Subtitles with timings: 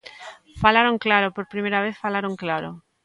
[0.61, 2.69] Falaron claro, por primeira vez falaron claro.